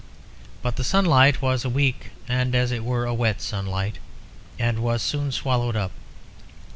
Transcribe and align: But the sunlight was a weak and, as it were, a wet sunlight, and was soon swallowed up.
But 0.63 0.77
the 0.77 0.83
sunlight 0.83 1.43
was 1.43 1.63
a 1.63 1.69
weak 1.69 2.07
and, 2.27 2.55
as 2.55 2.71
it 2.71 2.83
were, 2.83 3.05
a 3.05 3.13
wet 3.13 3.39
sunlight, 3.39 3.99
and 4.57 4.79
was 4.79 5.03
soon 5.03 5.31
swallowed 5.31 5.75
up. 5.75 5.91